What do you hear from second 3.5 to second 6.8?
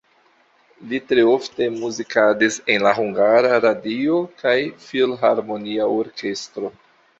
Radio kaj filharmonia orkestro.